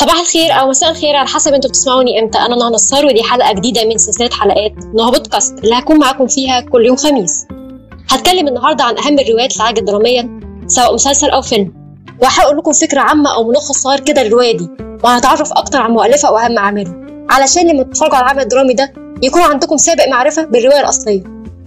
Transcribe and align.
صباح 0.00 0.20
الخير 0.20 0.52
أو 0.52 0.68
مساء 0.68 0.90
الخير 0.90 1.16
على 1.16 1.28
حسب 1.28 1.54
أنتوا 1.54 1.70
بتسمعوني 1.70 2.20
إمتى. 2.20 2.38
أنا 2.38 2.56
نهى 2.56 2.70
نصار 2.70 3.06
ودي 3.06 3.22
حلقة 3.22 3.52
جديدة 3.52 3.84
من 3.84 3.98
سلسلة 3.98 4.30
حلقات 4.30 4.72
نهى 4.94 5.10
بودكاست. 5.10 5.58
اللي 5.58 5.74
هكون 5.74 5.98
معاكم 5.98 6.26
فيها 6.26 6.60
كل 6.60 6.86
يوم 6.86 6.96
خميس. 6.96 7.46
هتكلم 8.10 8.48
النهارده 8.48 8.84
عن 8.84 8.98
أهم 8.98 9.18
الروايات 9.18 9.60
عجبت 9.60 9.82
دراميا 9.82 10.40
سواء 10.66 10.94
مسلسل 10.94 11.30
أو 11.30 11.42
فيلم. 11.42 11.72
وهحاول 12.22 12.56
لكم 12.58 12.72
فكرة 12.72 13.00
عامة 13.00 13.34
أو 13.34 13.48
ملخص 13.48 13.72
صغير 13.72 14.00
كده 14.00 14.22
للرواية 14.22 14.56
دي 14.56 14.68
وهنتعرف 15.04 15.52
أكتر 15.52 15.78
عن 15.78 15.90
مؤلفها 15.90 16.30
واهم 16.30 16.58
اعماله 16.58 16.94
علشان 17.30 17.68
لما 17.68 17.82
تتفرجوا 17.82 18.16
على 18.16 18.24
العمل 18.24 18.42
الدرامي 18.42 18.72
ده 18.74 18.92
يكون 19.22 19.42
عندكم 19.42 19.76
سابق 19.76 20.08
معرفة 20.08 20.42
بالرواية 20.44 20.80
الأصلية. 20.80 21.22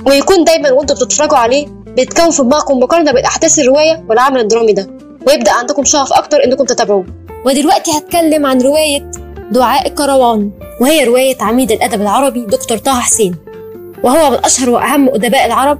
ويكون 0.08 0.44
دايما 0.44 0.72
وأنتوا 0.72 0.96
بتتفرجوا 0.96 1.38
عليه 1.38 1.68
بيتكون 1.68 2.32
في 2.32 2.44
دماغكم 2.44 2.80
مقارنة 2.80 3.12
بين 3.12 3.26
احداث 3.26 3.60
الرواية 3.60 4.06
والعمل 4.10 4.40
الدرامي 4.40 4.74
ده. 4.74 4.88
ويبدأ 5.28 5.52
عندكم 5.52 5.84
شغف 5.84 6.14
أكتر 6.14 6.44
إنكم 6.44 6.64
تتابعوه. 6.66 7.06
ودلوقتي 7.46 7.92
هتكلم 7.98 8.46
عن 8.46 8.62
رواية 8.62 9.12
دعاء 9.52 9.88
الكروان 9.88 10.52
وهي 10.82 11.04
رواية 11.04 11.36
عميد 11.42 11.72
الأدب 11.72 12.02
العربي 12.02 12.46
دكتور 12.46 12.78
طه 12.78 13.00
حسين 13.00 13.36
وهو 14.04 14.32
من 14.32 14.38
أشهر 14.46 14.70
وأهم 14.70 15.10
أدباء 15.10 15.46
العرب 15.46 15.80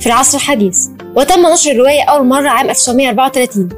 في 0.00 0.06
العصر 0.06 0.38
الحديث 0.38 0.78
وتم 1.16 1.46
نشر 1.52 1.70
الرواية 1.70 2.02
أول 2.02 2.26
مرة 2.26 2.48
عام 2.48 2.70
1934 2.70 3.68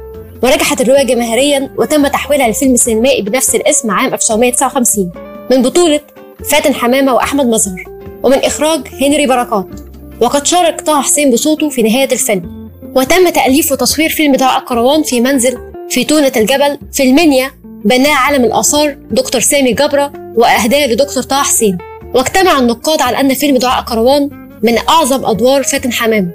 ونجحت 0.43 0.81
الرواية 0.81 1.03
جماهيريا 1.03 1.69
وتم 1.77 2.07
تحويلها 2.07 2.47
لفيلم 2.49 2.75
سينمائي 2.75 3.21
بنفس 3.21 3.55
الاسم 3.55 3.91
عام 3.91 4.13
1959 4.13 5.11
من 5.51 5.61
بطولة 5.61 5.99
فاتن 6.51 6.73
حمامة 6.73 7.13
وأحمد 7.13 7.45
مظهر 7.45 7.83
ومن 8.23 8.37
إخراج 8.37 8.87
هنري 9.01 9.27
بركات 9.27 9.67
وقد 10.21 10.45
شارك 10.45 10.81
طه 10.81 11.01
حسين 11.01 11.31
بصوته 11.31 11.69
في 11.69 11.81
نهاية 11.83 12.11
الفيلم 12.11 12.69
وتم 12.95 13.29
تأليف 13.29 13.71
وتصوير 13.71 14.09
فيلم 14.09 14.35
دعاء 14.35 14.59
الكروان 14.59 15.03
في 15.03 15.21
منزل 15.21 15.57
في 15.89 16.03
تونة 16.03 16.31
الجبل 16.37 16.77
في 16.93 17.03
المنيا 17.03 17.51
بناه 17.85 18.13
عالم 18.15 18.43
الآثار 18.45 18.97
دكتور 19.11 19.41
سامي 19.41 19.73
جبرة 19.73 20.11
وأهداه 20.35 20.87
لدكتور 20.87 21.23
طه 21.23 21.43
حسين. 21.43 21.77
واجتمع 22.15 22.59
النقاد 22.59 23.01
على 23.01 23.19
أن 23.19 23.33
فيلم 23.33 23.57
دعاء 23.57 23.83
كروان 23.83 24.49
من 24.63 24.77
أعظم 24.89 25.25
أدوار 25.25 25.63
فاتن 25.63 25.91
حمامة 25.93 26.29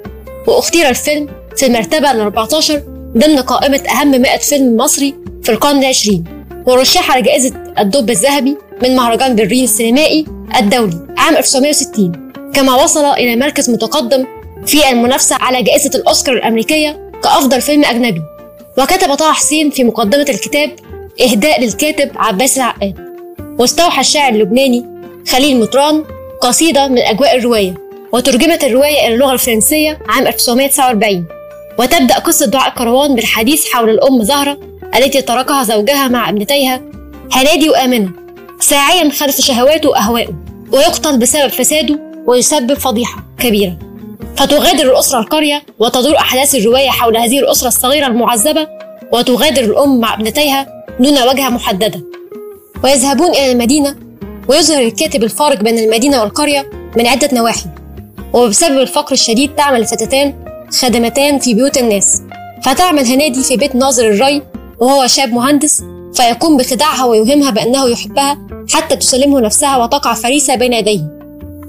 وأختير 0.47 0.89
الفيلم 0.89 1.29
في 1.57 1.65
المرتبة 1.65 2.11
ال 2.11 2.19
14 2.19 2.81
ضمن 3.17 3.39
قائمة 3.39 3.83
أهم 3.89 4.11
100 4.11 4.37
فيلم 4.37 4.77
مصري 4.77 5.15
في 5.43 5.51
القرن 5.51 5.79
العشرين. 5.79 6.23
ورشح 6.65 7.11
على 7.11 7.21
جائزة 7.21 7.53
الدب 7.79 8.09
الذهبي 8.09 8.57
من 8.83 8.95
مهرجان 8.95 9.35
برلين 9.35 9.63
السينمائي 9.63 10.25
الدولي 10.59 11.07
عام 11.17 11.37
1960 11.37 12.33
كما 12.53 12.75
وصل 12.83 13.05
إلى 13.05 13.35
مركز 13.35 13.69
متقدم 13.69 14.25
في 14.65 14.89
المنافسة 14.89 15.35
على 15.35 15.63
جائزة 15.63 15.91
الأوسكار 15.95 16.35
الأمريكية 16.35 17.09
كأفضل 17.23 17.61
فيلم 17.61 17.85
أجنبي. 17.85 18.21
وكتب 18.77 19.13
طه 19.13 19.31
حسين 19.33 19.69
في 19.69 19.83
مقدمة 19.83 20.25
الكتاب 20.29 20.71
إهداء 21.21 21.61
للكاتب 21.61 22.11
عباس 22.15 22.57
العقاد. 22.57 22.95
واستوحى 23.59 24.01
الشاعر 24.01 24.33
اللبناني 24.33 24.85
خليل 25.27 25.59
مطران 25.59 26.03
قصيدة 26.41 26.87
من 26.87 26.97
أجواء 26.97 27.37
الرواية 27.37 27.73
وترجمت 28.11 28.63
الرواية 28.63 29.07
إلى 29.07 29.13
اللغة 29.13 29.33
الفرنسية 29.33 29.99
عام 30.09 30.27
1949 30.27 31.25
وتبدأ 31.79 32.15
قصة 32.19 32.45
دعاء 32.45 32.73
كروان 32.73 33.15
بالحديث 33.15 33.65
حول 33.65 33.89
الأم 33.89 34.23
زهرة 34.23 34.57
التي 34.95 35.21
تركها 35.21 35.63
زوجها 35.63 36.07
مع 36.07 36.29
ابنتيها 36.29 36.81
هنادي 37.31 37.69
وآمنة. 37.69 38.09
ساعيا 38.59 39.09
خلف 39.09 39.41
شهواته 39.41 39.89
وأهوائه 39.89 40.33
ويقتل 40.71 41.19
بسبب 41.19 41.47
فساده 41.47 41.99
ويسبب 42.25 42.73
فضيحة 42.73 43.23
كبيرة. 43.39 43.77
فتغادر 44.37 44.91
الأسرة 44.91 45.19
القرية 45.19 45.63
وتدور 45.79 46.17
أحداث 46.17 46.55
الرواية 46.55 46.89
حول 46.89 47.17
هذه 47.17 47.39
الأسرة 47.39 47.67
الصغيرة 47.67 48.07
المعذبة 48.07 48.67
وتغادر 49.11 49.63
الأم 49.63 49.99
مع 49.99 50.13
ابنتيها 50.13 50.85
دون 50.99 51.23
وجهة 51.23 51.49
محددة. 51.49 52.01
ويذهبون 52.83 53.29
إلى 53.29 53.51
المدينة 53.51 53.95
ويظهر 54.47 54.81
الكاتب 54.81 55.23
الفارق 55.23 55.61
بين 55.61 55.79
المدينة 55.79 56.21
والقرية 56.21 56.69
من 56.97 57.07
عدة 57.07 57.29
نواحي. 57.33 57.65
وبسبب 58.33 58.79
الفقر 58.79 59.11
الشديد 59.11 59.55
تعمل 59.55 59.79
الفتاتان 59.79 60.33
خادمتان 60.81 61.39
في 61.39 61.53
بيوت 61.53 61.77
الناس. 61.77 62.21
فتعمل 62.63 63.05
هنادي 63.05 63.43
في 63.43 63.57
بيت 63.57 63.75
ناظر 63.75 64.09
الري 64.09 64.41
وهو 64.79 65.07
شاب 65.07 65.33
مهندس 65.33 65.83
فيقوم 66.13 66.57
بخداعها 66.57 67.05
ويوهمها 67.05 67.51
بأنه 67.51 67.89
يحبها 67.89 68.37
حتى 68.73 68.95
تسلمه 68.95 69.39
نفسها 69.39 69.77
وتقع 69.77 70.13
فريسة 70.13 70.55
بين 70.55 70.73
يديه. 70.73 71.01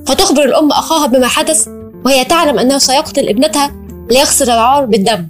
فتخبر 0.06 0.44
الأم 0.44 0.70
أخاها 0.70 1.06
بما 1.06 1.26
حدث 1.26 1.68
وهي 2.04 2.24
تعلم 2.24 2.58
أنه 2.58 2.78
سيقتل 2.78 3.28
ابنتها 3.28 3.72
ليغسل 4.10 4.50
العار 4.50 4.84
بالدم 4.84 5.26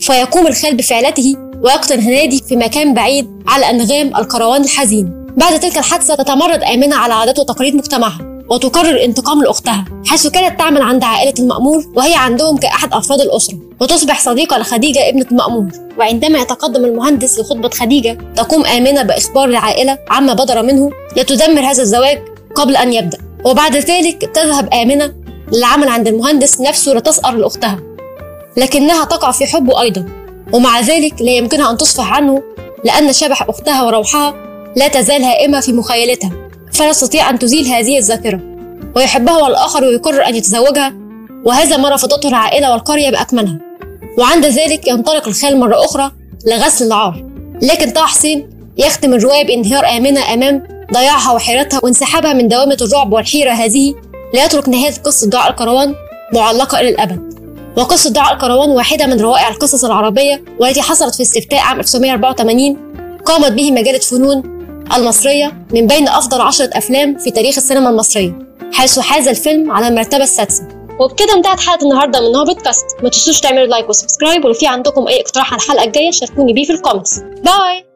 فيقوم 0.00 0.46
الخال 0.46 0.76
بفعلته 0.76 1.36
ويقتل 1.62 2.00
هنادي 2.00 2.42
في 2.48 2.56
مكان 2.56 2.94
بعيد 2.94 3.26
على 3.46 3.70
أنغام 3.70 4.16
الكروان 4.16 4.62
الحزين. 4.64 5.24
بعد 5.36 5.60
تلك 5.60 5.78
الحادثة 5.78 6.14
تتمرد 6.14 6.62
آمنة 6.62 6.96
على 6.96 7.14
عادات 7.14 7.38
وتقاليد 7.38 7.74
مجتمعها 7.74 8.18
وتقرر 8.50 8.90
الانتقام 8.90 9.42
لأختها 9.42 9.84
حيث 10.06 10.26
كانت 10.26 10.58
تعمل 10.58 10.82
عند 10.82 11.04
عائلة 11.04 11.34
المأمور 11.38 11.84
وهي 11.96 12.14
عندهم 12.14 12.56
كأحد 12.56 12.92
أفراد 12.92 13.20
الأسرة 13.20 13.58
وتصبح 13.80 14.20
صديقة 14.20 14.58
لخديجة 14.58 15.08
ابنة 15.08 15.26
المأمور 15.32 15.66
وعندما 15.98 16.38
يتقدم 16.38 16.84
المهندس 16.84 17.38
لخطبة 17.38 17.68
خديجة 17.68 18.18
تقوم 18.36 18.66
آمنة 18.66 19.02
بإخبار 19.02 19.44
العائلة 19.48 19.98
عما 20.10 20.32
بدر 20.34 20.62
منه 20.62 20.90
لتدمر 21.16 21.60
هذا 21.60 21.82
الزواج 21.82 22.22
قبل 22.54 22.76
أن 22.76 22.92
يبدأ. 22.92 23.18
وبعد 23.44 23.76
ذلك 23.76 24.30
تذهب 24.34 24.74
آمنة 24.74 25.23
للعمل 25.52 25.88
عند 25.88 26.08
المهندس 26.08 26.60
نفسه 26.60 26.92
لتسأر 26.92 27.36
لأختها 27.36 27.80
لكنها 28.56 29.04
تقع 29.04 29.30
في 29.30 29.46
حبه 29.46 29.80
أيضا 29.80 30.08
ومع 30.52 30.80
ذلك 30.80 31.22
لا 31.22 31.30
يمكنها 31.30 31.70
أن 31.70 31.76
تصفح 31.76 32.12
عنه 32.12 32.42
لأن 32.84 33.12
شبح 33.12 33.42
أختها 33.42 33.82
وروحها 33.82 34.34
لا 34.76 34.88
تزال 34.88 35.24
هائمة 35.24 35.60
في 35.60 35.72
مخيلتها 35.72 36.30
فلا 36.72 36.92
تستطيع 36.92 37.30
أن 37.30 37.38
تزيل 37.38 37.66
هذه 37.66 37.98
الذاكرة. 37.98 38.40
ويحبها 38.96 39.48
الآخر 39.48 39.84
ويقرر 39.84 40.26
أن 40.26 40.34
يتزوجها 40.34 40.94
وهذا 41.44 41.76
ما 41.76 41.94
رفضته 41.94 42.28
العائلة 42.28 42.72
والقرية 42.72 43.10
بأكملها. 43.10 43.58
وعند 44.18 44.46
ذلك 44.46 44.88
ينطلق 44.88 45.28
الخال 45.28 45.60
مرة 45.60 45.84
أخرى 45.84 46.10
لغسل 46.46 46.86
العار. 46.86 47.24
لكن 47.62 47.90
طه 47.90 48.06
حسين 48.06 48.50
يختم 48.78 49.14
الرواية 49.14 49.46
بانهيار 49.46 49.86
آمنة 49.96 50.34
أمام 50.34 50.62
ضياعها 50.92 51.32
وحيرتها 51.32 51.80
وانسحابها 51.82 52.32
من 52.32 52.48
دوامة 52.48 52.78
الرعب 52.82 53.12
والحيرة 53.12 53.50
هذه 53.50 53.94
ليترك 54.34 54.68
نهاية 54.68 54.94
قصة 55.04 55.30
دعاء 55.30 55.50
الكروان 55.50 55.94
معلقة 56.32 56.80
إلى 56.80 56.88
الأبد. 56.88 57.34
وقصة 57.76 58.10
دعاء 58.10 58.34
الكروان 58.34 58.70
واحدة 58.70 59.06
من 59.06 59.20
روائع 59.20 59.48
القصص 59.48 59.84
العربية 59.84 60.44
والتي 60.60 60.82
حصلت 60.82 61.14
في 61.14 61.22
استفتاء 61.22 61.60
عام 61.60 61.80
1984 61.80 63.20
قامت 63.26 63.52
به 63.52 63.70
مجلة 63.72 63.98
فنون 63.98 64.42
المصرية 64.96 65.66
من 65.72 65.86
بين 65.86 66.08
أفضل 66.08 66.40
عشرة 66.40 66.70
أفلام 66.72 67.18
في 67.18 67.30
تاريخ 67.30 67.56
السينما 67.56 67.90
المصرية 67.90 68.38
حيث 68.72 68.98
حاز 68.98 69.28
الفيلم 69.28 69.70
على 69.70 69.88
المرتبة 69.88 70.22
السادسة. 70.22 70.68
وبكده 71.00 71.34
انتهت 71.34 71.60
حلقة 71.60 71.82
النهاردة 71.84 72.20
من 72.20 72.32
نوع 72.32 72.44
بودكاست 72.44 72.86
ما 73.02 73.08
تنسوش 73.08 73.40
تعملوا 73.40 73.66
like 73.66 73.88
و 73.88 73.94
subscribe 73.94 74.44
ولو 74.44 74.54
في 74.54 74.66
عندكم 74.66 75.08
أي 75.08 75.20
اقتراح 75.20 75.52
على 75.52 75.62
الحلقة 75.62 75.84
الجاية 75.84 76.10
شاركوني 76.10 76.52
بيه 76.52 76.64
في 76.64 76.72
ال 76.72 76.77
comments. 76.77 77.18
bye! 77.18 77.93